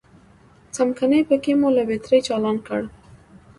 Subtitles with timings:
[0.75, 2.81] ځمکنی پکی مو له بترۍ چالان کړ.